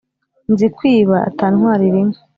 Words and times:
Nzikwiba 0.51 1.15
atantwarira 1.29 1.97
inka" 2.03 2.21